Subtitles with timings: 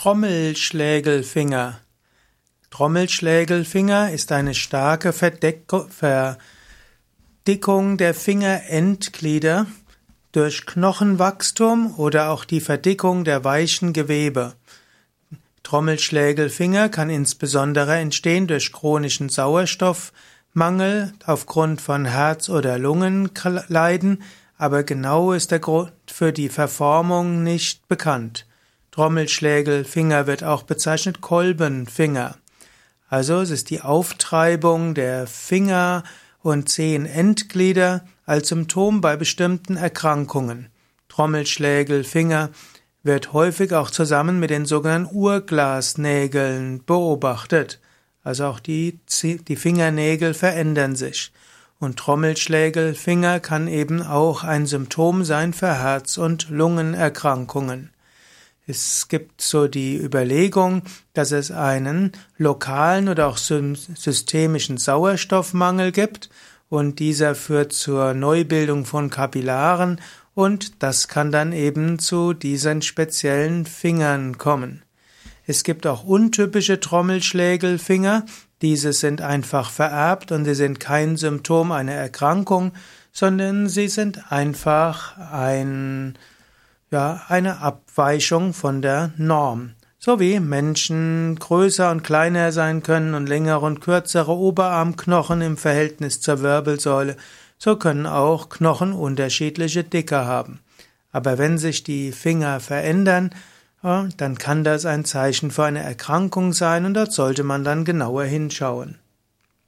[0.00, 1.80] Trommelschlägelfinger.
[2.70, 5.88] Trommelschlägelfinger ist eine starke Verdickung
[7.96, 9.66] der Fingerendglieder
[10.30, 14.54] durch Knochenwachstum oder auch die Verdickung der weichen Gewebe.
[15.64, 24.22] Trommelschlägelfinger kann insbesondere entstehen durch chronischen Sauerstoffmangel aufgrund von Herz- oder Lungenleiden,
[24.58, 28.44] aber genau ist der Grund für die Verformung nicht bekannt.
[28.98, 32.34] Trommelschlägelfinger wird auch bezeichnet Kolbenfinger.
[33.08, 36.02] Also es ist die Auftreibung der Finger
[36.42, 40.66] und Zehenendglieder als Symptom bei bestimmten Erkrankungen.
[41.08, 42.50] Trommelschlägelfinger
[43.04, 47.78] wird häufig auch zusammen mit den sogenannten Urglasnägeln beobachtet.
[48.24, 51.30] Also auch die, die Fingernägel verändern sich.
[51.78, 57.90] Und Trommelschlägelfinger kann eben auch ein Symptom sein für Herz- und Lungenerkrankungen.
[58.70, 60.82] Es gibt so die Überlegung,
[61.14, 66.28] dass es einen lokalen oder auch systemischen Sauerstoffmangel gibt
[66.68, 70.02] und dieser führt zur Neubildung von Kapillaren
[70.34, 74.82] und das kann dann eben zu diesen speziellen Fingern kommen.
[75.46, 78.26] Es gibt auch untypische Trommelschlägelfinger,
[78.60, 82.72] diese sind einfach vererbt und sie sind kein Symptom einer Erkrankung,
[83.12, 86.18] sondern sie sind einfach ein
[86.90, 89.72] ja, eine Abweichung von der Norm.
[89.98, 96.20] So wie Menschen größer und kleiner sein können und längere und kürzere Oberarmknochen im Verhältnis
[96.20, 97.16] zur Wirbelsäule,
[97.58, 100.60] so können auch Knochen unterschiedliche Dicke haben.
[101.10, 103.30] Aber wenn sich die Finger verändern,
[103.82, 108.24] dann kann das ein Zeichen für eine Erkrankung sein und dort sollte man dann genauer
[108.24, 108.98] hinschauen.